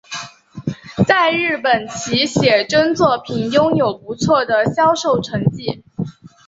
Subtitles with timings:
[1.05, 5.83] 在日本其写真作品拥有不错的销售成绩。